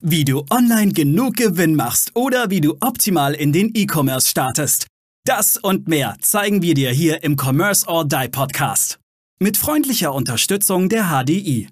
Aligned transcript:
Wie 0.00 0.24
du 0.24 0.44
online 0.48 0.92
genug 0.92 1.34
Gewinn 1.34 1.74
machst 1.74 2.14
oder 2.14 2.50
wie 2.50 2.60
du 2.60 2.76
optimal 2.78 3.34
in 3.34 3.52
den 3.52 3.72
E-Commerce 3.74 4.28
startest. 4.28 4.86
Das 5.24 5.56
und 5.56 5.88
mehr 5.88 6.14
zeigen 6.20 6.62
wir 6.62 6.74
dir 6.74 6.90
hier 6.92 7.24
im 7.24 7.36
Commerce 7.36 7.84
or 7.88 8.04
Die 8.06 8.28
Podcast. 8.28 9.00
Mit 9.40 9.56
freundlicher 9.56 10.14
Unterstützung 10.14 10.88
der 10.88 11.06
HDI. 11.06 11.68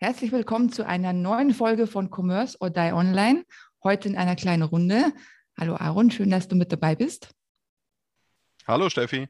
Herzlich 0.00 0.32
willkommen 0.32 0.72
zu 0.72 0.84
einer 0.84 1.12
neuen 1.12 1.54
Folge 1.54 1.86
von 1.86 2.10
Commerce 2.10 2.56
or 2.58 2.70
Die 2.70 2.92
Online. 2.92 3.44
Heute 3.84 4.08
in 4.08 4.16
einer 4.16 4.34
kleinen 4.34 4.64
Runde. 4.64 5.12
Hallo 5.58 5.74
Aaron, 5.74 6.12
schön, 6.12 6.30
dass 6.30 6.46
du 6.46 6.54
mit 6.54 6.70
dabei 6.70 6.94
bist. 6.94 7.34
Hallo 8.68 8.88
Steffi. 8.88 9.28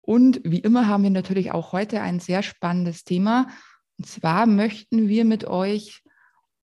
Und 0.00 0.40
wie 0.42 0.58
immer 0.58 0.88
haben 0.88 1.04
wir 1.04 1.10
natürlich 1.10 1.52
auch 1.52 1.70
heute 1.70 2.00
ein 2.00 2.18
sehr 2.18 2.42
spannendes 2.42 3.04
Thema. 3.04 3.46
Und 3.98 4.08
zwar 4.08 4.46
möchten 4.46 5.06
wir 5.06 5.24
mit 5.24 5.44
euch, 5.44 6.02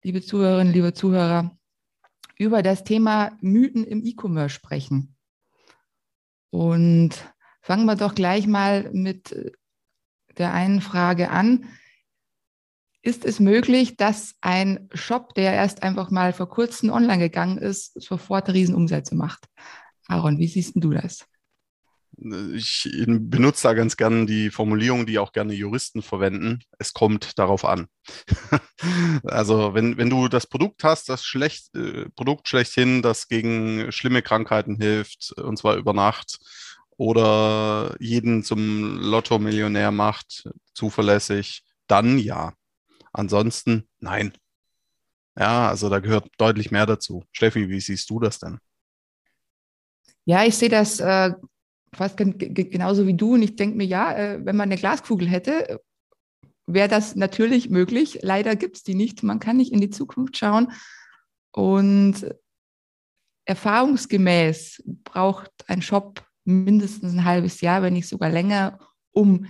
liebe 0.02 0.22
Zuhörerinnen, 0.22 0.72
liebe 0.72 0.94
Zuhörer, 0.94 1.58
über 2.38 2.62
das 2.62 2.84
Thema 2.84 3.36
Mythen 3.42 3.84
im 3.84 4.02
E-Commerce 4.02 4.54
sprechen. 4.54 5.14
Und 6.48 7.34
fangen 7.60 7.84
wir 7.84 7.96
doch 7.96 8.14
gleich 8.14 8.46
mal 8.46 8.90
mit 8.94 9.52
der 10.38 10.54
einen 10.54 10.80
Frage 10.80 11.28
an 11.28 11.66
ist 13.08 13.24
es 13.24 13.40
möglich, 13.40 13.96
dass 13.96 14.34
ein 14.42 14.90
Shop, 14.92 15.34
der 15.34 15.54
erst 15.54 15.82
einfach 15.82 16.10
mal 16.10 16.34
vor 16.34 16.48
kurzem 16.50 16.90
online 16.90 17.18
gegangen 17.18 17.56
ist, 17.56 17.98
sofort 17.98 18.50
Riesenumsätze 18.50 19.14
macht? 19.14 19.46
Aaron, 20.08 20.38
wie 20.38 20.46
siehst 20.46 20.72
du 20.74 20.90
das? 20.90 21.24
Ich 22.52 22.86
benutze 23.06 23.62
da 23.62 23.72
ganz 23.74 23.96
gerne 23.96 24.26
die 24.26 24.50
Formulierung, 24.50 25.06
die 25.06 25.18
auch 25.18 25.32
gerne 25.32 25.54
Juristen 25.54 26.02
verwenden. 26.02 26.58
Es 26.78 26.92
kommt 26.92 27.38
darauf 27.38 27.64
an. 27.64 27.86
also 29.22 29.72
wenn, 29.72 29.96
wenn 29.96 30.10
du 30.10 30.28
das 30.28 30.46
Produkt 30.46 30.84
hast, 30.84 31.08
das 31.08 31.24
schlecht, 31.24 31.74
äh, 31.76 32.10
Produkt 32.14 32.48
schlechthin, 32.48 33.00
das 33.00 33.28
gegen 33.28 33.90
schlimme 33.90 34.20
Krankheiten 34.20 34.76
hilft, 34.76 35.32
und 35.38 35.56
zwar 35.56 35.76
über 35.76 35.94
Nacht, 35.94 36.38
oder 36.98 37.96
jeden 38.00 38.42
zum 38.42 38.98
Lotto-Millionär 38.98 39.92
macht, 39.92 40.50
zuverlässig, 40.74 41.62
dann 41.86 42.18
ja. 42.18 42.52
Ansonsten 43.12 43.88
nein. 44.00 44.32
Ja, 45.38 45.68
also 45.68 45.88
da 45.88 46.00
gehört 46.00 46.28
deutlich 46.38 46.70
mehr 46.70 46.86
dazu. 46.86 47.24
Steffi, 47.32 47.68
wie 47.68 47.80
siehst 47.80 48.10
du 48.10 48.18
das 48.18 48.38
denn? 48.38 48.58
Ja, 50.24 50.44
ich 50.44 50.56
sehe 50.56 50.68
das 50.68 51.00
äh, 51.00 51.32
fast 51.94 52.16
genauso 52.16 53.06
wie 53.06 53.14
du 53.14 53.34
und 53.34 53.42
ich 53.42 53.56
denke 53.56 53.76
mir, 53.76 53.86
ja, 53.86 54.12
äh, 54.14 54.44
wenn 54.44 54.56
man 54.56 54.68
eine 54.68 54.78
Glaskugel 54.78 55.28
hätte, 55.28 55.80
wäre 56.66 56.88
das 56.88 57.16
natürlich 57.16 57.70
möglich. 57.70 58.18
Leider 58.22 58.56
gibt 58.56 58.76
es 58.76 58.82
die 58.82 58.94
nicht. 58.94 59.22
Man 59.22 59.40
kann 59.40 59.56
nicht 59.56 59.72
in 59.72 59.80
die 59.80 59.90
Zukunft 59.90 60.36
schauen 60.36 60.72
und 61.52 62.34
erfahrungsgemäß 63.46 64.82
braucht 65.04 65.50
ein 65.66 65.80
Shop 65.80 66.22
mindestens 66.44 67.14
ein 67.14 67.24
halbes 67.24 67.60
Jahr, 67.60 67.82
wenn 67.82 67.94
nicht 67.94 68.08
sogar 68.08 68.28
länger, 68.28 68.78
um 69.12 69.46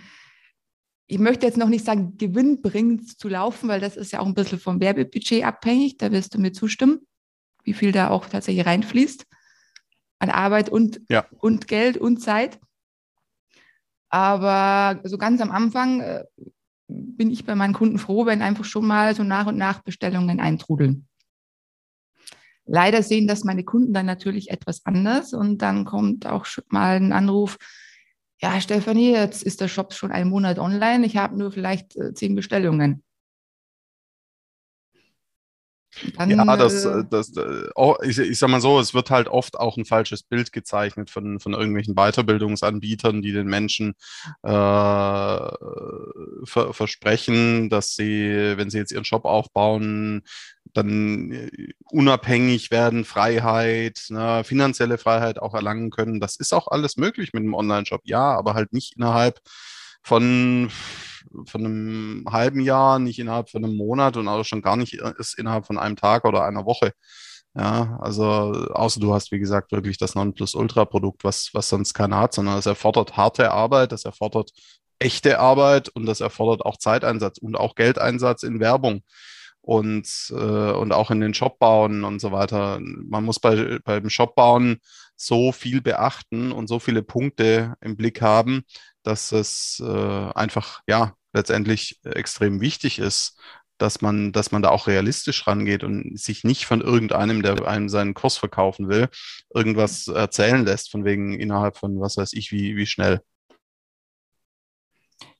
ich 1.10 1.18
möchte 1.18 1.46
jetzt 1.46 1.56
noch 1.56 1.70
nicht 1.70 1.86
sagen, 1.86 2.18
gewinnbringend 2.18 3.18
zu 3.18 3.28
laufen, 3.28 3.68
weil 3.68 3.80
das 3.80 3.96
ist 3.96 4.12
ja 4.12 4.20
auch 4.20 4.26
ein 4.26 4.34
bisschen 4.34 4.58
vom 4.58 4.78
Werbebudget 4.78 5.42
abhängig. 5.42 5.96
Da 5.96 6.12
wirst 6.12 6.34
du 6.34 6.38
mir 6.38 6.52
zustimmen, 6.52 7.00
wie 7.64 7.72
viel 7.72 7.92
da 7.92 8.10
auch 8.10 8.26
tatsächlich 8.26 8.66
reinfließt 8.66 9.26
an 10.18 10.30
Arbeit 10.30 10.68
und, 10.68 11.00
ja. 11.08 11.26
und 11.38 11.66
Geld 11.66 11.96
und 11.96 12.20
Zeit. 12.20 12.60
Aber 14.10 15.00
so 15.04 15.16
ganz 15.16 15.40
am 15.40 15.50
Anfang 15.50 16.00
äh, 16.00 16.24
bin 16.88 17.30
ich 17.30 17.46
bei 17.46 17.54
meinen 17.54 17.74
Kunden 17.74 17.98
froh, 17.98 18.26
wenn 18.26 18.42
einfach 18.42 18.64
schon 18.64 18.86
mal 18.86 19.14
so 19.14 19.22
nach 19.22 19.46
und 19.46 19.56
nach 19.56 19.82
Bestellungen 19.82 20.40
eintrudeln. 20.40 21.08
Leider 22.66 23.02
sehen 23.02 23.26
das 23.26 23.44
meine 23.44 23.64
Kunden 23.64 23.94
dann 23.94 24.04
natürlich 24.04 24.50
etwas 24.50 24.84
anders 24.84 25.32
und 25.32 25.62
dann 25.62 25.86
kommt 25.86 26.26
auch 26.26 26.44
schon 26.44 26.64
mal 26.68 26.96
ein 26.96 27.12
Anruf, 27.12 27.56
ja, 28.40 28.60
Stefanie, 28.60 29.12
jetzt 29.12 29.42
ist 29.42 29.60
der 29.60 29.68
Shop 29.68 29.92
schon 29.92 30.12
einen 30.12 30.30
Monat 30.30 30.58
online, 30.58 31.04
ich 31.06 31.16
habe 31.16 31.36
nur 31.36 31.50
vielleicht 31.52 31.96
äh, 31.96 32.14
zehn 32.14 32.34
Bestellungen. 32.34 33.02
Dann, 36.16 36.30
ja, 36.30 36.56
das, 36.56 36.84
äh, 36.84 37.04
das, 37.08 37.36
äh, 37.36 37.68
oh, 37.74 37.96
ich, 38.02 38.18
ich 38.18 38.38
sag 38.38 38.50
mal 38.50 38.60
so, 38.60 38.78
es 38.78 38.94
wird 38.94 39.10
halt 39.10 39.28
oft 39.28 39.58
auch 39.58 39.76
ein 39.76 39.84
falsches 39.84 40.22
Bild 40.22 40.52
gezeichnet 40.52 41.10
von, 41.10 41.40
von 41.40 41.54
irgendwelchen 41.54 41.94
Weiterbildungsanbietern, 41.94 43.22
die 43.22 43.32
den 43.32 43.48
Menschen 43.48 43.94
äh, 44.42 44.48
ver 46.44 46.72
versprechen, 46.72 47.68
dass 47.70 47.94
sie, 47.94 48.54
wenn 48.56 48.70
sie 48.70 48.78
jetzt 48.78 48.92
ihren 48.92 49.04
Shop 49.04 49.24
aufbauen, 49.24 50.22
dann 50.78 51.32
äh, 51.32 51.72
unabhängig 51.90 52.70
werden, 52.70 53.04
Freiheit, 53.04 54.06
ne, 54.10 54.42
finanzielle 54.44 54.98
Freiheit 54.98 55.38
auch 55.38 55.54
erlangen 55.54 55.90
können. 55.90 56.20
Das 56.20 56.36
ist 56.36 56.52
auch 56.54 56.68
alles 56.68 56.96
möglich 56.96 57.32
mit 57.32 57.42
einem 57.42 57.54
Online-Shop, 57.54 58.02
ja, 58.04 58.36
aber 58.36 58.54
halt 58.54 58.72
nicht 58.72 58.96
innerhalb 58.96 59.40
von 60.02 60.70
von 61.46 61.64
einem 61.64 62.24
halben 62.30 62.60
Jahr, 62.60 62.98
nicht 62.98 63.18
innerhalb 63.18 63.50
von 63.50 63.64
einem 63.64 63.76
Monat 63.76 64.16
und 64.16 64.28
auch 64.28 64.44
schon 64.44 64.62
gar 64.62 64.76
nicht 64.76 64.94
ist 64.94 65.38
innerhalb 65.38 65.66
von 65.66 65.78
einem 65.78 65.96
Tag 65.96 66.24
oder 66.24 66.44
einer 66.44 66.64
Woche. 66.64 66.92
Ja, 67.54 67.98
also 68.00 68.24
außer 68.24 69.00
du 69.00 69.14
hast, 69.14 69.32
wie 69.32 69.38
gesagt, 69.40 69.72
wirklich 69.72 69.98
das 69.98 70.14
Nonplusultra-Produkt, 70.14 71.24
was, 71.24 71.50
was 71.54 71.68
sonst 71.68 71.94
keiner 71.94 72.18
hat, 72.18 72.34
sondern 72.34 72.58
es 72.58 72.66
erfordert 72.66 73.16
harte 73.16 73.50
Arbeit, 73.50 73.92
das 73.92 74.04
erfordert 74.04 74.52
echte 75.00 75.38
Arbeit 75.40 75.88
und 75.88 76.06
das 76.06 76.20
erfordert 76.20 76.64
auch 76.64 76.76
Zeiteinsatz 76.76 77.38
und 77.38 77.56
auch 77.56 77.74
Geldeinsatz 77.74 78.42
in 78.42 78.60
Werbung 78.60 79.02
und, 79.60 80.08
äh, 80.30 80.72
und 80.72 80.92
auch 80.92 81.10
in 81.10 81.20
den 81.20 81.34
Shop 81.34 81.58
bauen 81.58 82.04
und 82.04 82.20
so 82.20 82.32
weiter. 82.32 82.80
Man 82.80 83.24
muss 83.24 83.38
bei, 83.38 83.78
beim 83.84 84.08
Shop 84.10 84.34
bauen 84.34 84.78
so 85.16 85.52
viel 85.52 85.80
beachten 85.80 86.52
und 86.52 86.68
so 86.68 86.78
viele 86.78 87.02
Punkte 87.02 87.74
im 87.80 87.96
Blick 87.96 88.22
haben, 88.22 88.62
dass 89.02 89.32
es 89.32 89.82
äh, 89.84 90.32
einfach, 90.34 90.80
ja, 90.86 91.14
letztendlich 91.32 92.00
extrem 92.04 92.60
wichtig 92.60 92.98
ist, 92.98 93.38
dass 93.78 94.00
man, 94.00 94.32
dass 94.32 94.50
man 94.50 94.62
da 94.62 94.70
auch 94.70 94.86
realistisch 94.86 95.46
rangeht 95.46 95.84
und 95.84 96.18
sich 96.18 96.44
nicht 96.44 96.66
von 96.66 96.80
irgendeinem, 96.80 97.42
der 97.42 97.66
einem 97.66 97.88
seinen 97.88 98.14
Kurs 98.14 98.36
verkaufen 98.36 98.88
will, 98.88 99.08
irgendwas 99.54 100.08
erzählen 100.08 100.64
lässt, 100.64 100.90
von 100.90 101.04
wegen 101.04 101.38
innerhalb 101.38 101.76
von 101.76 102.00
was 102.00 102.16
weiß 102.16 102.32
ich, 102.32 102.50
wie, 102.52 102.76
wie 102.76 102.86
schnell. 102.86 103.20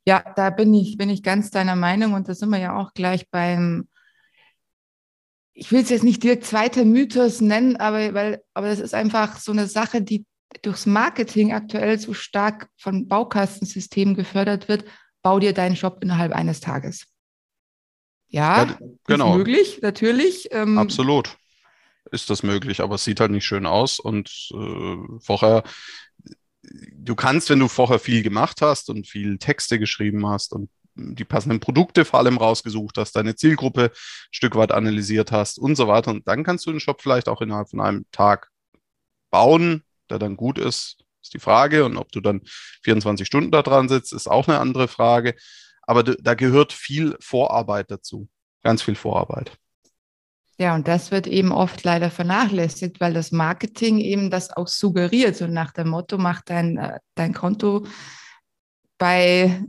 Ja, 0.06 0.24
da 0.36 0.50
bin 0.50 0.72
ich, 0.72 0.96
bin 0.96 1.10
ich 1.10 1.22
ganz 1.22 1.50
deiner 1.50 1.76
Meinung 1.76 2.14
und 2.14 2.28
da 2.28 2.34
sind 2.34 2.48
wir 2.50 2.58
ja 2.58 2.76
auch 2.76 2.94
gleich 2.94 3.28
beim, 3.30 3.88
ich 5.58 5.72
will 5.72 5.82
es 5.82 5.88
jetzt 5.88 6.04
nicht 6.04 6.22
direkt 6.22 6.44
zweiter 6.44 6.84
Mythos 6.84 7.40
nennen, 7.40 7.76
aber, 7.76 8.14
weil, 8.14 8.42
aber 8.54 8.68
das 8.68 8.78
ist 8.78 8.94
einfach 8.94 9.38
so 9.38 9.50
eine 9.50 9.66
Sache, 9.66 10.00
die 10.00 10.24
durchs 10.62 10.86
Marketing 10.86 11.52
aktuell 11.52 11.98
so 11.98 12.14
stark 12.14 12.68
von 12.76 13.08
Baukastensystemen 13.08 14.14
gefördert 14.14 14.68
wird, 14.68 14.84
bau 15.20 15.40
dir 15.40 15.52
deinen 15.52 15.74
Shop 15.74 15.98
innerhalb 16.00 16.32
eines 16.32 16.60
Tages. 16.60 17.06
Ja, 18.28 18.66
ja 18.66 18.78
genau. 19.04 19.32
ist 19.32 19.38
möglich, 19.38 19.80
natürlich. 19.82 20.48
Ähm, 20.52 20.78
Absolut 20.78 21.36
ist 22.12 22.30
das 22.30 22.44
möglich, 22.44 22.80
aber 22.80 22.94
es 22.94 23.04
sieht 23.04 23.18
halt 23.18 23.32
nicht 23.32 23.44
schön 23.44 23.66
aus 23.66 23.98
und 23.98 24.30
äh, 24.54 24.96
vorher, 25.20 25.64
du 26.62 27.14
kannst, 27.16 27.50
wenn 27.50 27.58
du 27.58 27.68
vorher 27.68 27.98
viel 27.98 28.22
gemacht 28.22 28.62
hast 28.62 28.90
und 28.90 29.08
viel 29.08 29.38
Texte 29.38 29.78
geschrieben 29.78 30.26
hast 30.26 30.52
und 30.52 30.70
die 30.98 31.24
passenden 31.24 31.60
Produkte 31.60 32.04
vor 32.04 32.18
allem 32.18 32.36
rausgesucht 32.36 32.98
hast, 32.98 33.12
deine 33.16 33.36
Zielgruppe 33.36 33.84
ein 33.84 33.90
Stück 34.30 34.56
weit 34.56 34.72
analysiert 34.72 35.32
hast 35.32 35.58
und 35.58 35.76
so 35.76 35.88
weiter. 35.88 36.10
Und 36.10 36.26
dann 36.26 36.44
kannst 36.44 36.66
du 36.66 36.70
den 36.70 36.80
Shop 36.80 37.00
vielleicht 37.00 37.28
auch 37.28 37.40
innerhalb 37.40 37.70
von 37.70 37.80
einem 37.80 38.06
Tag 38.12 38.50
bauen, 39.30 39.84
der 40.10 40.18
dann 40.18 40.36
gut 40.36 40.58
ist, 40.58 40.98
ist 41.22 41.34
die 41.34 41.38
Frage. 41.38 41.84
Und 41.84 41.96
ob 41.96 42.10
du 42.12 42.20
dann 42.20 42.42
24 42.82 43.26
Stunden 43.26 43.50
da 43.50 43.62
dran 43.62 43.88
sitzt, 43.88 44.12
ist 44.12 44.28
auch 44.28 44.48
eine 44.48 44.58
andere 44.58 44.88
Frage. 44.88 45.34
Aber 45.82 46.02
da 46.02 46.34
gehört 46.34 46.72
viel 46.72 47.16
Vorarbeit 47.20 47.90
dazu. 47.90 48.28
Ganz 48.62 48.82
viel 48.82 48.94
Vorarbeit. 48.96 49.52
Ja, 50.60 50.74
und 50.74 50.88
das 50.88 51.12
wird 51.12 51.28
eben 51.28 51.52
oft 51.52 51.84
leider 51.84 52.10
vernachlässigt, 52.10 53.00
weil 53.00 53.14
das 53.14 53.30
Marketing 53.30 53.98
eben 53.98 54.28
das 54.28 54.50
auch 54.50 54.66
suggeriert. 54.66 55.36
So 55.36 55.46
nach 55.46 55.72
dem 55.72 55.88
Motto, 55.88 56.18
mach 56.18 56.42
dein, 56.42 56.76
äh, 56.76 56.98
dein 57.14 57.32
Konto 57.32 57.86
bei 58.98 59.62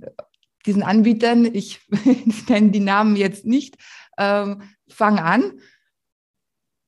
diesen 0.65 0.83
Anbietern, 0.83 1.45
ich 1.45 1.79
nenne 2.49 2.71
die 2.71 2.79
Namen 2.79 3.15
jetzt 3.15 3.45
nicht, 3.45 3.77
ähm, 4.17 4.63
fang 4.87 5.19
an 5.19 5.59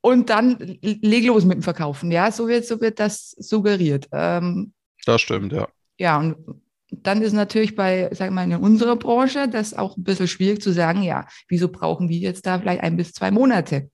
und 0.01 0.29
dann 0.29 0.57
leg 0.81 1.25
los 1.25 1.45
mit 1.45 1.55
dem 1.55 1.63
Verkaufen. 1.63 2.11
Ja, 2.11 2.31
so 2.31 2.47
wird, 2.47 2.65
so 2.65 2.81
wird 2.81 2.99
das 2.99 3.31
suggeriert. 3.31 4.09
Ähm, 4.11 4.73
das 5.05 5.21
stimmt, 5.21 5.53
ja. 5.53 5.67
Ja, 5.97 6.17
und 6.19 6.61
dann 6.89 7.21
ist 7.21 7.33
natürlich 7.33 7.75
bei, 7.75 8.09
sagen 8.13 8.33
wir 8.33 8.45
mal, 8.45 8.51
in 8.51 8.57
unserer 8.57 8.95
Branche 8.95 9.47
das 9.47 9.73
auch 9.73 9.95
ein 9.95 10.03
bisschen 10.03 10.27
schwierig 10.27 10.61
zu 10.61 10.71
sagen, 10.71 11.03
ja, 11.03 11.27
wieso 11.47 11.69
brauchen 11.69 12.09
wir 12.09 12.17
jetzt 12.17 12.45
da 12.45 12.59
vielleicht 12.59 12.81
ein 12.81 12.97
bis 12.97 13.13
zwei 13.13 13.31
Monate? 13.31 13.89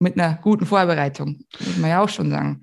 mit 0.00 0.18
einer 0.18 0.38
guten 0.42 0.66
Vorbereitung, 0.66 1.44
muss 1.60 1.76
man 1.76 1.90
ja 1.90 2.02
auch 2.02 2.08
schon 2.08 2.30
sagen. 2.30 2.62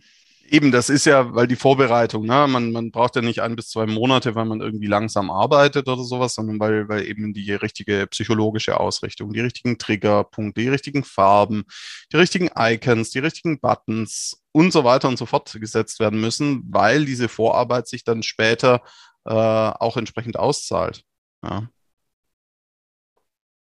Eben, 0.49 0.71
das 0.71 0.89
ist 0.89 1.05
ja, 1.05 1.35
weil 1.35 1.47
die 1.47 1.57
Vorbereitung, 1.57 2.25
ne? 2.25 2.47
man, 2.47 2.71
man 2.71 2.91
braucht 2.91 3.17
ja 3.17 3.21
nicht 3.21 3.41
ein 3.41 3.57
bis 3.57 3.69
zwei 3.69 3.85
Monate, 3.85 4.33
weil 4.35 4.45
man 4.45 4.61
irgendwie 4.61 4.87
langsam 4.87 5.29
arbeitet 5.29 5.89
oder 5.89 6.03
sowas, 6.03 6.35
sondern 6.35 6.59
weil, 6.59 6.87
weil 6.87 7.05
eben 7.05 7.33
die 7.33 7.51
richtige 7.51 8.07
psychologische 8.07 8.79
Ausrichtung, 8.79 9.33
die 9.33 9.41
richtigen 9.41 9.77
Triggerpunkte, 9.77 10.61
die 10.61 10.69
richtigen 10.69 11.03
Farben, 11.03 11.65
die 12.13 12.17
richtigen 12.17 12.49
Icons, 12.57 13.09
die 13.09 13.19
richtigen 13.19 13.59
Buttons 13.59 14.41
und 14.53 14.71
so 14.71 14.85
weiter 14.85 15.09
und 15.09 15.17
so 15.17 15.25
fort 15.25 15.51
gesetzt 15.59 15.99
werden 15.99 16.21
müssen, 16.21 16.63
weil 16.69 17.05
diese 17.05 17.27
Vorarbeit 17.27 17.87
sich 17.89 18.05
dann 18.05 18.23
später 18.23 18.81
äh, 19.25 19.33
auch 19.33 19.97
entsprechend 19.97 20.39
auszahlt. 20.39 21.03
Ja. 21.43 21.67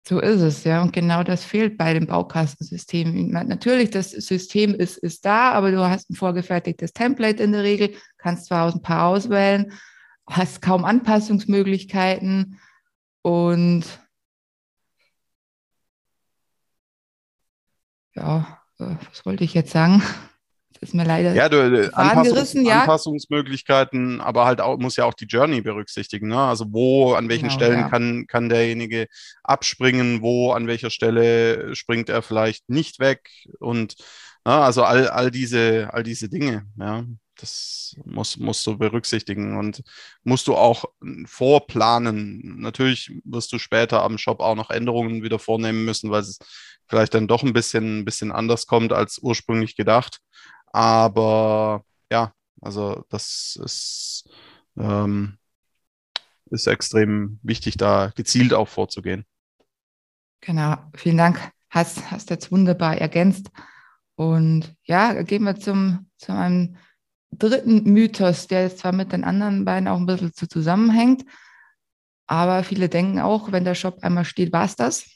So 0.08 0.20
ist 0.20 0.40
es, 0.40 0.62
ja. 0.62 0.82
Und 0.82 0.92
genau 0.92 1.24
das 1.24 1.44
fehlt 1.44 1.76
bei 1.76 1.92
dem 1.92 2.06
Baukastensystem. 2.06 3.30
Natürlich, 3.30 3.90
das 3.90 4.12
System 4.12 4.72
ist, 4.72 4.98
ist 4.98 5.24
da, 5.24 5.50
aber 5.52 5.72
du 5.72 5.80
hast 5.80 6.10
ein 6.10 6.14
vorgefertigtes 6.14 6.92
Template 6.92 7.42
in 7.42 7.50
der 7.50 7.64
Regel, 7.64 7.92
kannst 8.16 8.46
zwar 8.46 8.66
aus 8.66 8.74
ein 8.74 8.82
paar 8.82 9.08
auswählen, 9.08 9.72
hast 10.28 10.62
kaum 10.62 10.84
Anpassungsmöglichkeiten 10.84 12.60
und 13.22 13.84
ja, 18.14 18.60
äh, 18.78 18.94
was 19.10 19.26
wollte 19.26 19.42
ich 19.42 19.54
jetzt 19.54 19.72
sagen? 19.72 20.02
Ist 20.80 20.94
mir 20.94 21.04
leider 21.04 21.34
ja, 21.34 21.48
du, 21.48 21.56
äh, 21.56 21.90
Anpassungs 21.92 22.52
ja. 22.54 22.80
Anpassungsmöglichkeiten, 22.80 24.20
aber 24.20 24.44
halt 24.44 24.60
auch, 24.60 24.78
muss 24.78 24.96
ja 24.96 25.04
auch 25.04 25.14
die 25.14 25.26
Journey 25.26 25.60
berücksichtigen. 25.60 26.28
Ne? 26.28 26.38
Also 26.38 26.66
wo, 26.70 27.14
an 27.14 27.28
welchen 27.28 27.48
genau, 27.48 27.54
Stellen 27.54 27.80
ja. 27.80 27.88
kann, 27.88 28.26
kann 28.26 28.48
derjenige 28.48 29.06
abspringen, 29.42 30.22
wo, 30.22 30.52
an 30.52 30.66
welcher 30.66 30.90
Stelle 30.90 31.74
springt 31.74 32.08
er 32.08 32.22
vielleicht 32.22 32.68
nicht 32.68 33.00
weg 33.00 33.30
und 33.58 33.96
na, 34.44 34.58
ne, 34.58 34.64
also 34.64 34.84
all, 34.84 35.08
all, 35.08 35.32
diese, 35.32 35.88
all 35.92 36.04
diese 36.04 36.28
Dinge, 36.28 36.66
ja. 36.78 37.04
Das 37.38 37.94
muss, 38.04 38.38
musst 38.38 38.66
du 38.66 38.78
berücksichtigen 38.78 39.58
und 39.58 39.82
musst 40.24 40.46
du 40.46 40.54
auch 40.54 40.86
vorplanen. 41.26 42.60
Natürlich 42.60 43.12
wirst 43.24 43.52
du 43.52 43.58
später 43.58 44.02
am 44.02 44.16
Shop 44.16 44.40
auch 44.40 44.54
noch 44.54 44.70
Änderungen 44.70 45.22
wieder 45.22 45.38
vornehmen 45.38 45.84
müssen, 45.84 46.10
weil 46.10 46.22
es 46.22 46.38
vielleicht 46.88 47.14
dann 47.14 47.28
doch 47.28 47.42
ein 47.42 47.52
bisschen, 47.52 48.00
ein 48.00 48.04
bisschen 48.04 48.32
anders 48.32 48.66
kommt 48.66 48.92
als 48.92 49.18
ursprünglich 49.18 49.76
gedacht. 49.76 50.20
Aber 50.72 51.84
ja, 52.10 52.32
also 52.60 53.04
das 53.08 53.58
ist, 53.62 54.28
ähm, 54.76 55.38
ist 56.50 56.66
extrem 56.66 57.38
wichtig, 57.42 57.76
da 57.76 58.12
gezielt 58.14 58.54
auch 58.54 58.68
vorzugehen. 58.68 59.24
Genau, 60.40 60.76
vielen 60.94 61.16
Dank. 61.16 61.52
Hast, 61.70 62.10
hast 62.10 62.30
jetzt 62.30 62.52
wunderbar 62.52 62.96
ergänzt. 62.98 63.50
Und 64.14 64.74
ja, 64.84 65.22
gehen 65.22 65.44
wir 65.44 65.56
zum, 65.56 66.10
zu 66.16 66.32
einem 66.32 66.76
dritten 67.32 67.84
Mythos, 67.84 68.46
der 68.46 68.62
jetzt 68.62 68.78
zwar 68.78 68.92
mit 68.92 69.12
den 69.12 69.24
anderen 69.24 69.64
beiden 69.64 69.88
auch 69.88 69.98
ein 69.98 70.06
bisschen 70.06 70.32
zu 70.32 70.48
zusammenhängt, 70.48 71.24
aber 72.26 72.64
viele 72.64 72.88
denken 72.88 73.20
auch, 73.20 73.52
wenn 73.52 73.64
der 73.64 73.74
Shop 73.74 73.98
einmal 74.02 74.24
steht, 74.24 74.52
war 74.52 74.64
es 74.64 74.76
das. 74.76 75.15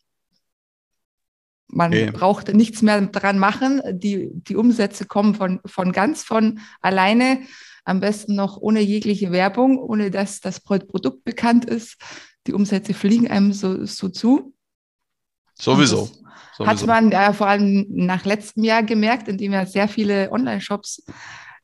Man 1.73 1.93
okay. 1.93 2.11
braucht 2.11 2.53
nichts 2.53 2.83
mehr 2.83 3.01
dran 3.01 3.39
machen. 3.39 3.81
Die, 3.91 4.31
die 4.33 4.57
Umsätze 4.57 5.05
kommen 5.05 5.35
von, 5.35 5.61
von 5.65 5.93
ganz 5.93 6.23
von 6.23 6.61
alleine. 6.81 7.41
Am 7.85 8.01
besten 8.01 8.35
noch 8.35 8.59
ohne 8.59 8.81
jegliche 8.81 9.33
Werbung, 9.33 9.79
ohne 9.79 10.11
dass 10.11 10.41
das 10.41 10.61
Produkt 10.61 11.25
bekannt 11.25 11.65
ist. 11.65 11.97
Die 12.47 12.53
Umsätze 12.53 12.95
fliegen 12.95 13.29
einem 13.29 13.53
so, 13.53 13.85
so 13.87 14.09
zu. 14.09 14.55
Sowieso. 15.55 16.07
Sowieso. 16.57 16.67
Hat 16.67 16.87
man 16.87 17.11
ja 17.11 17.33
vor 17.33 17.47
allem 17.47 17.87
nach 17.89 18.25
letztem 18.25 18.65
Jahr 18.65 18.83
gemerkt, 18.83 19.29
in 19.29 19.39
dem 19.39 19.53
ja 19.53 19.67
sehr 19.67 19.89
viele 19.89 20.31
Online-Shops 20.31 21.05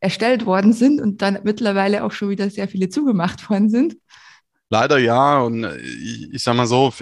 erstellt 0.01 0.47
worden 0.47 0.73
sind 0.73 1.01
und 1.01 1.23
dann 1.23 1.39
mittlerweile 1.43 2.05
auch 2.05 2.13
schon 2.13 2.29
wieder 2.31 2.51
sehr 2.51 2.69
viele 2.69 2.89
zugemacht 2.89 3.49
worden 3.51 3.71
sind. 3.71 3.97
Leider 4.69 4.99
ja. 4.99 5.41
Und 5.41 5.65
ich, 5.65 6.33
ich 6.33 6.43
sag 6.43 6.57
mal 6.57 6.67
so, 6.67 6.93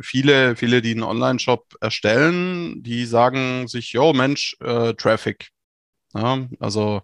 viele, 0.00 0.56
viele, 0.56 0.82
die 0.82 0.92
einen 0.92 1.02
Online-Shop 1.02 1.74
erstellen, 1.80 2.82
die 2.82 3.04
sagen 3.06 3.68
sich, 3.68 3.92
yo, 3.92 4.12
Mensch, 4.12 4.56
äh, 4.60 4.94
Traffic. 4.94 5.50
Ja, 6.14 6.48
also 6.58 7.02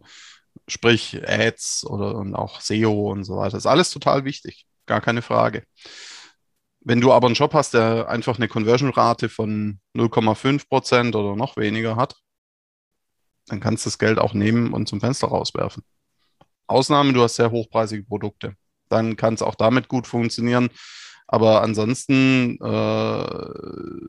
sprich 0.68 1.20
Ads 1.26 1.86
oder 1.86 2.16
und 2.16 2.34
auch 2.34 2.60
SEO 2.60 3.12
und 3.12 3.24
so 3.24 3.36
weiter. 3.36 3.56
Ist 3.58 3.66
alles 3.66 3.90
total 3.90 4.24
wichtig. 4.24 4.66
Gar 4.86 5.00
keine 5.00 5.22
Frage. 5.22 5.64
Wenn 6.80 7.00
du 7.00 7.12
aber 7.12 7.26
einen 7.26 7.36
Shop 7.36 7.54
hast, 7.54 7.74
der 7.74 8.08
einfach 8.08 8.36
eine 8.38 8.48
Conversion-Rate 8.48 9.28
von 9.28 9.80
0,5 9.94 10.68
Prozent 10.68 11.16
oder 11.16 11.36
noch 11.36 11.56
weniger 11.56 11.96
hat, 11.96 12.16
dann 13.48 13.60
kannst 13.60 13.84
du 13.84 13.88
das 13.88 13.98
Geld 13.98 14.18
auch 14.18 14.34
nehmen 14.34 14.72
und 14.72 14.88
zum 14.88 15.00
Fenster 15.00 15.28
rauswerfen. 15.28 15.84
Ausnahme, 16.68 17.12
du 17.12 17.22
hast 17.22 17.36
sehr 17.36 17.50
hochpreisige 17.50 18.04
Produkte 18.04 18.56
dann 18.88 19.16
kann 19.16 19.34
es 19.34 19.42
auch 19.42 19.54
damit 19.54 19.88
gut 19.88 20.06
funktionieren. 20.06 20.68
Aber 21.26 21.62
ansonsten 21.62 22.58
äh, 22.60 24.06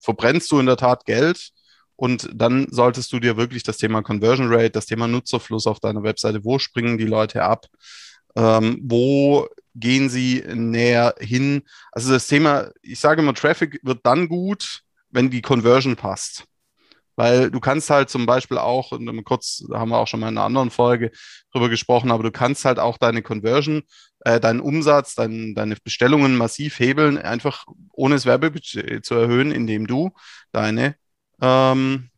verbrennst 0.00 0.50
du 0.52 0.60
in 0.60 0.66
der 0.66 0.76
Tat 0.76 1.04
Geld 1.04 1.50
und 1.96 2.30
dann 2.32 2.68
solltest 2.70 3.12
du 3.12 3.18
dir 3.18 3.36
wirklich 3.36 3.64
das 3.64 3.76
Thema 3.76 4.02
Conversion 4.02 4.52
Rate, 4.52 4.70
das 4.70 4.86
Thema 4.86 5.08
Nutzerfluss 5.08 5.66
auf 5.66 5.80
deiner 5.80 6.04
Webseite, 6.04 6.44
wo 6.44 6.58
springen 6.58 6.96
die 6.96 7.04
Leute 7.04 7.42
ab, 7.42 7.66
ähm, 8.36 8.78
wo 8.82 9.48
gehen 9.74 10.08
sie 10.08 10.44
näher 10.46 11.14
hin. 11.18 11.62
Also 11.90 12.12
das 12.12 12.28
Thema, 12.28 12.70
ich 12.82 13.00
sage 13.00 13.22
immer, 13.22 13.34
Traffic 13.34 13.80
wird 13.82 14.00
dann 14.04 14.28
gut, 14.28 14.82
wenn 15.10 15.30
die 15.30 15.42
Conversion 15.42 15.96
passt. 15.96 16.44
Weil 17.18 17.50
du 17.50 17.58
kannst 17.58 17.90
halt 17.90 18.10
zum 18.10 18.26
Beispiel 18.26 18.58
auch, 18.58 18.92
kurz, 19.24 19.64
da 19.68 19.80
haben 19.80 19.88
wir 19.88 19.98
auch 19.98 20.06
schon 20.06 20.20
mal 20.20 20.28
in 20.28 20.38
einer 20.38 20.46
anderen 20.46 20.70
Folge 20.70 21.10
drüber 21.50 21.68
gesprochen, 21.68 22.12
aber 22.12 22.22
du 22.22 22.30
kannst 22.30 22.64
halt 22.64 22.78
auch 22.78 22.96
deine 22.96 23.22
Conversion, 23.22 23.82
äh, 24.20 24.38
deinen 24.38 24.60
Umsatz, 24.60 25.16
dein, 25.16 25.56
deine 25.56 25.74
Bestellungen 25.82 26.36
massiv 26.36 26.78
hebeln, 26.78 27.18
einfach 27.18 27.66
ohne 27.90 28.14
das 28.14 28.24
Werbebudget 28.24 29.04
zu 29.04 29.16
erhöhen, 29.16 29.50
indem 29.50 29.88
du 29.88 30.12
deine, 30.52 30.94
ähm, 31.42 32.10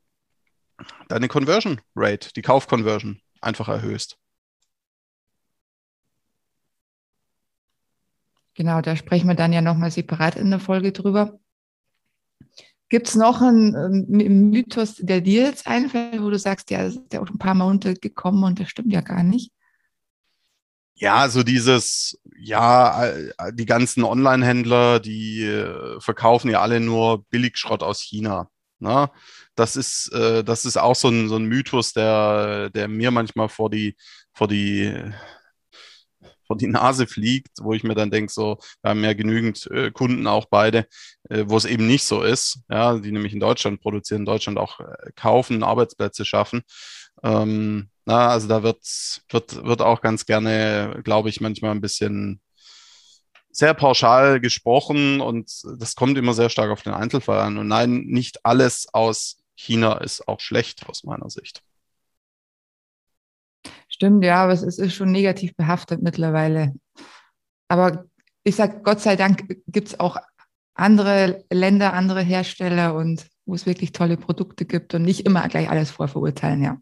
deine 1.08 1.28
Conversion 1.28 1.80
Rate, 1.96 2.34
die 2.36 2.42
Kaufconversion 2.42 3.22
einfach 3.40 3.68
erhöhst. 3.68 4.18
Genau, 8.52 8.82
da 8.82 8.96
sprechen 8.96 9.28
wir 9.28 9.34
dann 9.34 9.54
ja 9.54 9.62
nochmal 9.62 9.90
separat 9.90 10.36
in 10.36 10.50
der 10.50 10.60
Folge 10.60 10.92
drüber. 10.92 11.40
Gibt 12.90 13.08
es 13.08 13.14
noch 13.14 13.40
einen, 13.40 13.74
ähm, 13.76 14.50
Mythos, 14.50 14.96
der 14.96 15.20
dir 15.20 15.44
jetzt 15.44 15.66
einfällt, 15.66 16.20
wo 16.20 16.28
du 16.28 16.38
sagst, 16.38 16.70
ja, 16.70 16.82
das 16.82 16.96
ist 16.96 17.12
ja 17.12 17.20
auch 17.20 17.30
ein 17.30 17.38
paar 17.38 17.54
Mal 17.54 17.66
untergekommen 17.66 18.42
und 18.42 18.58
das 18.58 18.68
stimmt 18.68 18.92
ja 18.92 19.00
gar 19.00 19.22
nicht? 19.22 19.52
Ja, 20.96 21.28
so 21.28 21.44
dieses, 21.44 22.20
ja, 22.36 23.06
äh, 23.06 23.32
die 23.54 23.64
ganzen 23.64 24.02
Online-Händler, 24.02 24.98
die 24.98 25.44
äh, 25.44 26.00
verkaufen 26.00 26.50
ja 26.50 26.60
alle 26.60 26.80
nur 26.80 27.24
Billigschrott 27.30 27.84
aus 27.84 28.00
China. 28.02 28.50
Ne? 28.80 29.08
Das 29.54 29.76
ist, 29.76 30.12
äh, 30.12 30.42
das 30.42 30.64
ist 30.64 30.76
auch 30.76 30.96
so 30.96 31.08
ein, 31.08 31.28
so 31.28 31.36
ein 31.36 31.44
Mythos, 31.44 31.92
der, 31.92 32.70
der 32.70 32.88
mir 32.88 33.12
manchmal 33.12 33.48
vor 33.48 33.70
die, 33.70 33.96
vor 34.32 34.48
die 34.48 34.92
vor 36.50 36.56
die 36.56 36.66
Nase 36.66 37.06
fliegt, 37.06 37.58
wo 37.60 37.74
ich 37.74 37.84
mir 37.84 37.94
dann 37.94 38.10
denke, 38.10 38.32
so, 38.32 38.58
wir 38.82 38.90
haben 38.90 39.04
ja 39.04 39.12
genügend 39.12 39.70
äh, 39.70 39.92
Kunden 39.92 40.26
auch 40.26 40.46
beide, 40.46 40.88
äh, 41.28 41.44
wo 41.46 41.56
es 41.56 41.64
eben 41.64 41.86
nicht 41.86 42.02
so 42.02 42.22
ist, 42.22 42.58
ja, 42.68 42.98
die 42.98 43.12
nämlich 43.12 43.32
in 43.32 43.38
Deutschland 43.38 43.80
produzieren, 43.80 44.22
in 44.22 44.26
Deutschland 44.26 44.58
auch 44.58 44.80
äh, 44.80 45.12
kaufen, 45.14 45.62
Arbeitsplätze 45.62 46.24
schaffen. 46.24 46.62
Ähm, 47.22 47.88
na, 48.04 48.30
also 48.30 48.48
da 48.48 48.64
wird, 48.64 48.80
wird, 49.28 49.64
wird 49.64 49.80
auch 49.80 50.00
ganz 50.00 50.26
gerne, 50.26 51.00
glaube 51.04 51.28
ich, 51.28 51.40
manchmal 51.40 51.70
ein 51.70 51.80
bisschen 51.80 52.40
sehr 53.52 53.74
pauschal 53.74 54.40
gesprochen 54.40 55.20
und 55.20 55.52
das 55.78 55.94
kommt 55.94 56.18
immer 56.18 56.34
sehr 56.34 56.50
stark 56.50 56.72
auf 56.72 56.82
den 56.82 56.94
Einzelfall 56.94 57.38
an. 57.38 57.58
Und 57.58 57.68
nein, 57.68 58.06
nicht 58.08 58.44
alles 58.44 58.88
aus 58.92 59.36
China 59.54 59.98
ist 59.98 60.26
auch 60.26 60.40
schlecht 60.40 60.88
aus 60.88 61.04
meiner 61.04 61.30
Sicht. 61.30 61.62
Stimmt, 64.00 64.24
ja, 64.24 64.44
aber 64.44 64.54
es 64.54 64.62
ist 64.62 64.94
schon 64.94 65.12
negativ 65.12 65.54
behaftet 65.56 66.00
mittlerweile. 66.00 66.72
Aber 67.68 68.06
ich 68.44 68.56
sage, 68.56 68.80
Gott 68.82 68.98
sei 69.00 69.14
Dank 69.14 69.44
gibt 69.66 69.88
es 69.88 70.00
auch 70.00 70.16
andere 70.72 71.44
Länder, 71.52 71.92
andere 71.92 72.22
Hersteller 72.22 72.94
und 72.94 73.26
wo 73.44 73.54
es 73.54 73.66
wirklich 73.66 73.92
tolle 73.92 74.16
Produkte 74.16 74.64
gibt 74.64 74.94
und 74.94 75.02
nicht 75.02 75.26
immer 75.26 75.46
gleich 75.48 75.68
alles 75.68 75.90
vorverurteilen, 75.90 76.62
ja. 76.62 76.78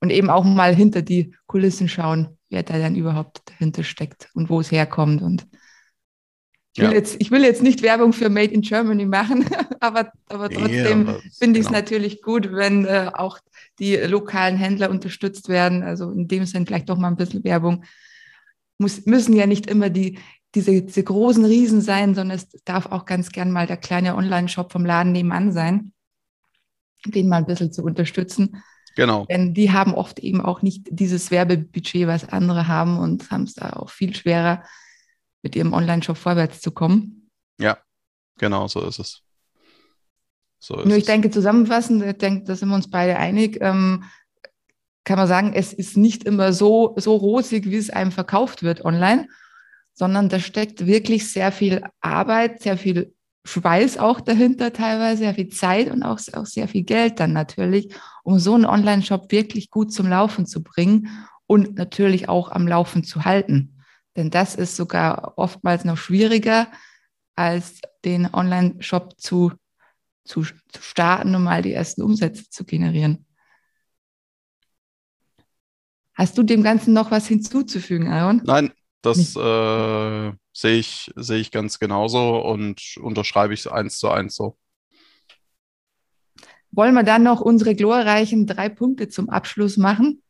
Und 0.00 0.10
eben 0.10 0.30
auch 0.30 0.42
mal 0.42 0.74
hinter 0.74 1.02
die 1.02 1.32
Kulissen 1.46 1.88
schauen, 1.88 2.36
wer 2.48 2.64
da 2.64 2.76
dann 2.80 2.96
überhaupt 2.96 3.42
dahinter 3.48 3.84
steckt 3.84 4.30
und 4.34 4.50
wo 4.50 4.58
es 4.58 4.72
herkommt 4.72 5.22
und 5.22 5.46
ich 6.74 6.82
will, 6.82 6.90
ja. 6.90 6.94
jetzt, 6.94 7.16
ich 7.18 7.30
will 7.30 7.42
jetzt 7.42 7.62
nicht 7.62 7.82
Werbung 7.82 8.12
für 8.12 8.28
Made 8.28 8.52
in 8.52 8.60
Germany 8.60 9.04
machen, 9.04 9.44
aber, 9.80 10.12
aber 10.28 10.48
trotzdem 10.48 11.06
ja, 11.06 11.18
finde 11.36 11.58
ich 11.58 11.66
es 11.66 11.68
genau. 11.68 11.80
natürlich 11.80 12.22
gut, 12.22 12.52
wenn 12.52 12.84
äh, 12.84 13.10
auch 13.12 13.38
die 13.80 13.96
lokalen 13.96 14.56
Händler 14.56 14.90
unterstützt 14.90 15.48
werden. 15.48 15.82
Also 15.82 16.10
in 16.10 16.28
dem 16.28 16.44
Sinn 16.44 16.66
vielleicht 16.66 16.88
doch 16.88 16.98
mal 16.98 17.08
ein 17.08 17.16
bisschen 17.16 17.42
Werbung. 17.42 17.84
Muss, 18.78 19.04
müssen 19.06 19.34
ja 19.34 19.46
nicht 19.46 19.66
immer 19.66 19.90
die, 19.90 20.18
diese, 20.54 20.82
diese 20.82 21.02
großen 21.02 21.44
Riesen 21.44 21.80
sein, 21.80 22.14
sondern 22.14 22.36
es 22.36 22.48
darf 22.64 22.86
auch 22.86 23.04
ganz 23.04 23.30
gern 23.30 23.50
mal 23.50 23.66
der 23.66 23.76
kleine 23.76 24.14
Online-Shop 24.14 24.70
vom 24.70 24.84
Laden 24.84 25.12
nebenan 25.12 25.52
sein. 25.52 25.92
den 27.06 27.28
mal 27.28 27.38
ein 27.38 27.46
bisschen 27.46 27.72
zu 27.72 27.82
unterstützen. 27.82 28.62
Genau. 28.96 29.24
Denn 29.26 29.54
die 29.54 29.72
haben 29.72 29.94
oft 29.94 30.18
eben 30.18 30.40
auch 30.40 30.62
nicht 30.62 30.86
dieses 30.90 31.30
Werbebudget, 31.30 32.06
was 32.06 32.28
andere 32.28 32.68
haben 32.68 32.98
und 32.98 33.30
haben 33.30 33.44
es 33.44 33.54
da 33.54 33.70
auch 33.70 33.90
viel 33.90 34.14
schwerer, 34.14 34.62
mit 35.42 35.56
ihrem 35.56 35.72
Online-Shop 35.72 36.16
vorwärts 36.16 36.60
zu 36.60 36.70
kommen. 36.72 37.30
Ja, 37.58 37.78
genau, 38.38 38.68
so 38.68 38.86
ist 38.86 38.98
es. 38.98 39.22
So 40.58 40.76
ist 40.76 40.86
Nur 40.86 40.96
ich 40.96 41.02
es. 41.02 41.06
denke, 41.06 41.30
zusammenfassend, 41.30 42.02
ich 42.04 42.18
denke, 42.18 42.44
da 42.44 42.54
sind 42.54 42.68
wir 42.68 42.74
uns 42.74 42.90
beide 42.90 43.16
einig, 43.16 43.58
ähm, 43.60 44.04
kann 45.04 45.18
man 45.18 45.26
sagen, 45.26 45.52
es 45.54 45.72
ist 45.72 45.96
nicht 45.96 46.24
immer 46.24 46.52
so, 46.52 46.94
so 46.98 47.16
rosig, 47.16 47.70
wie 47.70 47.76
es 47.76 47.90
einem 47.90 48.12
verkauft 48.12 48.62
wird 48.62 48.84
online, 48.84 49.26
sondern 49.94 50.28
da 50.28 50.38
steckt 50.38 50.86
wirklich 50.86 51.32
sehr 51.32 51.52
viel 51.52 51.82
Arbeit, 52.00 52.62
sehr 52.62 52.76
viel 52.76 53.14
Schweiß 53.44 53.96
auch 53.96 54.20
dahinter 54.20 54.72
teilweise, 54.72 55.18
sehr 55.18 55.34
viel 55.34 55.48
Zeit 55.48 55.90
und 55.90 56.02
auch, 56.02 56.20
auch 56.34 56.46
sehr 56.46 56.68
viel 56.68 56.82
Geld 56.82 57.18
dann 57.20 57.32
natürlich, 57.32 57.94
um 58.22 58.38
so 58.38 58.54
einen 58.54 58.66
Online-Shop 58.66 59.32
wirklich 59.32 59.70
gut 59.70 59.92
zum 59.92 60.08
Laufen 60.08 60.46
zu 60.46 60.62
bringen 60.62 61.08
und 61.46 61.76
natürlich 61.76 62.28
auch 62.28 62.50
am 62.50 62.68
Laufen 62.68 63.02
zu 63.02 63.24
halten. 63.24 63.79
Denn 64.16 64.30
das 64.30 64.54
ist 64.54 64.76
sogar 64.76 65.34
oftmals 65.36 65.84
noch 65.84 65.96
schwieriger, 65.96 66.70
als 67.36 67.80
den 68.04 68.32
Online-Shop 68.32 69.14
zu, 69.18 69.52
zu, 70.24 70.42
zu 70.42 70.82
starten 70.82 71.34
und 71.34 71.44
mal 71.44 71.62
die 71.62 71.72
ersten 71.72 72.02
Umsätze 72.02 72.48
zu 72.50 72.64
generieren. 72.64 73.26
Hast 76.14 76.36
du 76.36 76.42
dem 76.42 76.62
Ganzen 76.62 76.92
noch 76.92 77.10
was 77.10 77.26
hinzuzufügen, 77.26 78.08
Aaron? 78.08 78.42
Nein, 78.44 78.72
das 79.00 79.34
äh, 79.36 80.32
sehe 80.52 80.78
ich, 80.78 81.10
sehe 81.16 81.38
ich 81.38 81.50
ganz 81.50 81.78
genauso 81.78 82.40
und 82.40 82.98
unterschreibe 83.00 83.54
ich 83.54 83.72
eins 83.72 83.98
zu 83.98 84.10
eins 84.10 84.36
so. 84.36 84.58
Wollen 86.72 86.94
wir 86.94 87.04
dann 87.04 87.22
noch 87.22 87.40
unsere 87.40 87.74
glorreichen 87.74 88.46
drei 88.46 88.68
Punkte 88.68 89.08
zum 89.08 89.30
Abschluss 89.30 89.78
machen? 89.78 90.22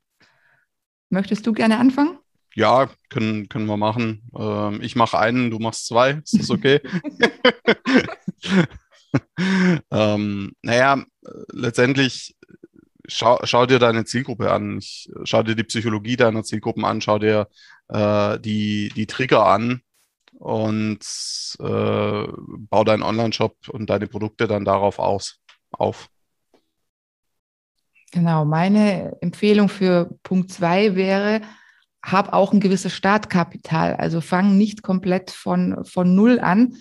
Möchtest 1.09 1.45
du 1.47 1.53
gerne 1.53 1.79
anfangen? 1.79 2.20
Ja, 2.54 2.90
können, 3.09 3.49
können 3.49 3.66
wir 3.66 3.76
machen. 3.76 4.23
Ähm, 4.37 4.80
ich 4.83 4.97
mache 4.97 5.19
einen, 5.19 5.50
du 5.50 5.59
machst 5.59 5.87
zwei. 5.87 6.21
Ist 6.25 6.38
das 6.38 6.50
okay? 6.50 6.80
ähm, 9.90 10.52
naja, 10.62 11.02
letztendlich 11.52 12.37
schau, 13.07 13.38
schau 13.45 13.66
dir 13.66 13.78
deine 13.78 14.04
Zielgruppe 14.04 14.50
an. 14.50 14.78
Ich, 14.78 15.11
schau 15.25 15.42
dir 15.42 15.54
die 15.54 15.64
Psychologie 15.64 16.16
deiner 16.16 16.42
Zielgruppen 16.42 16.85
an, 16.85 17.00
schau 17.00 17.19
dir 17.19 17.49
äh, 17.88 18.38
die, 18.40 18.90
die 18.95 19.07
Trigger 19.07 19.47
an 19.47 19.83
und 20.38 21.04
äh, 21.59 22.26
bau 22.28 22.85
deinen 22.85 23.02
Online-Shop 23.02 23.57
und 23.69 23.90
deine 23.90 24.07
Produkte 24.07 24.47
dann 24.47 24.64
darauf 24.64 24.99
aus, 24.99 25.40
auf. 25.73 26.09
Genau, 28.12 28.45
meine 28.45 29.16
Empfehlung 29.21 29.69
für 29.69 30.19
Punkt 30.25 30.50
zwei 30.50 30.97
wäre, 30.97 31.42
hab 32.02 32.33
auch 32.33 32.52
ein 32.52 32.61
gewisses 32.61 32.92
Startkapital. 32.95 33.97
Also 33.97 34.21
fang 34.21 34.57
nicht 34.57 34.83
komplett 34.83 35.30
von, 35.30 35.85
von 35.85 36.14
Null 36.14 36.40
an, 36.40 36.76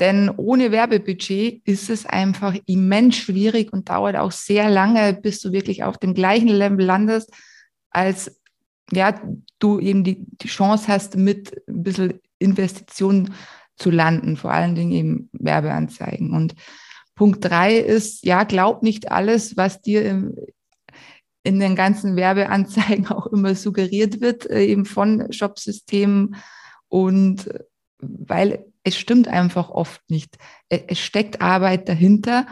denn 0.00 0.30
ohne 0.30 0.72
Werbebudget 0.72 1.62
ist 1.64 1.90
es 1.90 2.06
einfach 2.06 2.56
immens 2.66 3.16
schwierig 3.16 3.72
und 3.72 3.88
dauert 3.88 4.16
auch 4.16 4.32
sehr 4.32 4.70
lange, 4.70 5.12
bis 5.12 5.40
du 5.40 5.52
wirklich 5.52 5.84
auf 5.84 5.98
dem 5.98 6.14
gleichen 6.14 6.48
Level 6.48 6.84
landest, 6.84 7.30
als 7.90 8.40
ja, 8.90 9.20
du 9.58 9.78
eben 9.78 10.04
die, 10.04 10.24
die 10.42 10.48
Chance 10.48 10.88
hast, 10.88 11.16
mit 11.16 11.62
ein 11.68 11.82
bisschen 11.82 12.20
Investitionen 12.38 13.34
zu 13.76 13.90
landen, 13.90 14.36
vor 14.36 14.52
allen 14.52 14.74
Dingen 14.74 14.92
eben 14.92 15.30
Werbeanzeigen. 15.32 16.32
Und 16.32 16.54
Punkt 17.14 17.44
drei 17.44 17.76
ist, 17.76 18.24
ja, 18.24 18.44
glaub 18.44 18.82
nicht 18.82 19.12
alles, 19.12 19.56
was 19.56 19.80
dir 19.82 20.04
im, 20.04 20.34
in 21.42 21.60
den 21.60 21.76
ganzen 21.76 22.16
Werbeanzeigen 22.16 23.06
auch 23.08 23.26
immer 23.26 23.54
suggeriert 23.54 24.20
wird, 24.20 24.48
äh, 24.48 24.64
eben 24.64 24.84
von 24.84 25.32
Shopsystemen. 25.32 26.36
Und 26.88 27.48
weil 27.98 28.64
es 28.84 28.96
stimmt 28.96 29.28
einfach 29.28 29.70
oft 29.70 30.02
nicht. 30.10 30.36
Es 30.68 30.98
steckt 30.98 31.40
Arbeit 31.40 31.88
dahinter 31.88 32.46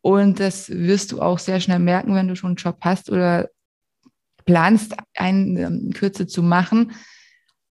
und 0.00 0.40
das 0.40 0.70
wirst 0.70 1.12
du 1.12 1.20
auch 1.20 1.38
sehr 1.38 1.60
schnell 1.60 1.78
merken, 1.78 2.14
wenn 2.14 2.28
du 2.28 2.36
schon 2.36 2.50
einen 2.50 2.56
Job 2.56 2.78
hast 2.80 3.10
oder 3.10 3.48
planst, 4.44 4.94
einen 5.14 5.56
ähm, 5.56 5.92
Kürze 5.92 6.26
zu 6.26 6.42
machen. 6.42 6.92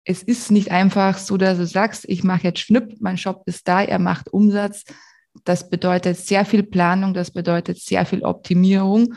Es 0.03 0.23
ist 0.23 0.51
nicht 0.51 0.71
einfach 0.71 1.17
so, 1.17 1.37
dass 1.37 1.57
du 1.57 1.65
sagst, 1.65 2.05
ich 2.07 2.23
mache 2.23 2.43
jetzt 2.43 2.59
Schnipp, 2.59 2.95
mein 2.99 3.17
Shop 3.17 3.43
ist 3.45 3.67
da, 3.67 3.81
er 3.81 3.99
macht 3.99 4.29
Umsatz. 4.31 4.85
Das 5.43 5.69
bedeutet 5.69 6.17
sehr 6.17 6.45
viel 6.45 6.63
Planung, 6.63 7.13
das 7.13 7.31
bedeutet 7.31 7.79
sehr 7.79 8.05
viel 8.05 8.23
Optimierung 8.23 9.13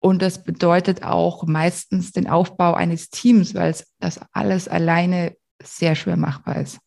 und 0.00 0.22
das 0.22 0.42
bedeutet 0.42 1.02
auch 1.02 1.44
meistens 1.44 2.12
den 2.12 2.26
Aufbau 2.28 2.74
eines 2.74 3.10
Teams, 3.10 3.54
weil 3.54 3.74
das 3.98 4.20
alles 4.32 4.66
alleine 4.66 5.36
sehr 5.62 5.94
schwer 5.94 6.16
machbar 6.16 6.56
ist. 6.56 6.80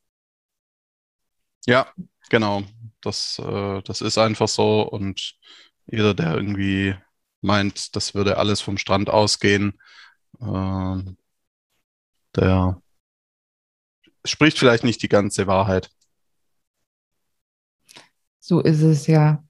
Ja, 1.65 1.87
genau. 2.29 2.63
Das, 3.01 3.39
äh, 3.39 3.81
das 3.83 4.01
ist 4.01 4.17
einfach 4.17 4.47
so. 4.47 4.81
Und 4.81 5.35
jeder, 5.85 6.13
der 6.15 6.33
irgendwie 6.35 6.95
meint, 7.41 7.95
das 7.95 8.15
würde 8.15 8.37
alles 8.37 8.61
vom 8.61 8.77
Strand 8.77 9.09
ausgehen, 9.09 9.79
äh, 10.41 11.13
der 12.35 12.81
spricht 14.25 14.57
vielleicht 14.57 14.83
nicht 14.83 15.03
die 15.03 15.09
ganze 15.09 15.45
Wahrheit. 15.45 15.91
So 18.39 18.59
ist 18.59 18.81
es 18.81 19.05
ja. 19.07 19.43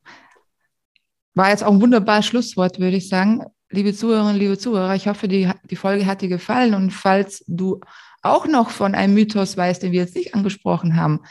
War 1.35 1.49
jetzt 1.49 1.63
auch 1.63 1.71
ein 1.71 1.81
wunderbares 1.81 2.25
Schlusswort, 2.25 2.79
würde 2.79 2.97
ich 2.97 3.09
sagen. 3.09 3.43
Liebe 3.69 3.93
Zuhörerinnen, 3.93 4.39
liebe 4.39 4.57
Zuhörer, 4.57 4.95
ich 4.95 5.07
hoffe, 5.07 5.27
die, 5.27 5.49
die 5.69 5.75
Folge 5.75 6.05
hat 6.05 6.21
dir 6.21 6.29
gefallen. 6.29 6.75
Und 6.75 6.91
falls 6.91 7.43
du 7.47 7.79
auch 8.21 8.45
noch 8.45 8.69
von 8.69 8.93
einem 8.93 9.15
Mythos 9.15 9.57
weißt, 9.57 9.81
den 9.81 9.91
wir 9.91 10.01
jetzt 10.01 10.15
nicht 10.15 10.35
angesprochen 10.35 10.95
haben, 10.95 11.21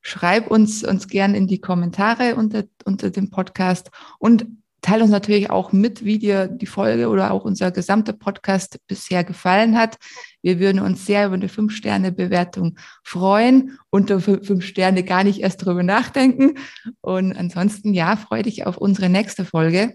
schreib 0.00 0.50
uns, 0.50 0.84
uns 0.84 1.08
gern 1.08 1.34
in 1.34 1.46
die 1.46 1.60
Kommentare 1.60 2.36
unter, 2.36 2.64
unter 2.84 3.10
dem 3.10 3.30
Podcast 3.30 3.90
und 4.18 4.46
teile 4.80 5.02
uns 5.02 5.10
natürlich 5.10 5.50
auch 5.50 5.72
mit, 5.72 6.04
wie 6.04 6.18
dir 6.18 6.46
die 6.46 6.66
Folge 6.66 7.08
oder 7.08 7.32
auch 7.32 7.44
unser 7.44 7.70
gesamter 7.70 8.12
Podcast 8.12 8.78
bisher 8.86 9.24
gefallen 9.24 9.76
hat. 9.76 9.98
Wir 10.42 10.60
würden 10.60 10.80
uns 10.80 11.04
sehr 11.06 11.26
über 11.26 11.34
eine 11.34 11.48
Fünf-Sterne-Bewertung 11.48 12.78
freuen. 13.02 13.78
Unter 13.90 14.20
fünf 14.20 14.64
Sterne 14.64 15.02
gar 15.02 15.24
nicht 15.24 15.40
erst 15.40 15.64
drüber 15.64 15.82
nachdenken. 15.82 16.54
Und 17.00 17.36
ansonsten, 17.36 17.94
ja, 17.94 18.16
freue 18.16 18.42
dich 18.42 18.66
auf 18.66 18.76
unsere 18.76 19.08
nächste 19.08 19.44
Folge 19.44 19.94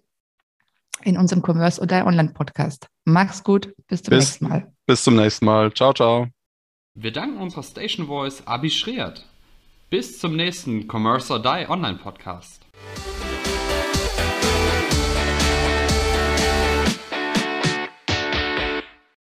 in 1.04 1.18
unserem 1.18 1.44
Commerce 1.44 1.82
oder 1.82 2.06
Online-Podcast. 2.06 2.88
Mach's 3.06 3.44
gut, 3.44 3.74
bis 3.88 4.04
zum 4.04 4.12
bis, 4.12 4.26
nächsten 4.26 4.48
Mal. 4.48 4.74
Bis 4.86 5.04
zum 5.04 5.16
nächsten 5.16 5.46
Mal. 5.46 5.74
Ciao, 5.74 5.94
ciao. 5.94 6.28
Wir 6.96 7.12
danken 7.12 7.38
unserer 7.38 7.64
Station 7.64 8.08
Voice 8.08 8.46
Abi 8.46 8.70
Schreert. 8.70 9.26
Bis 9.90 10.20
zum 10.20 10.36
nächsten 10.36 10.88
Commerce 10.88 11.32
or 11.32 11.42
Die 11.42 11.70
Online 11.70 11.98
Podcast. 11.98 12.64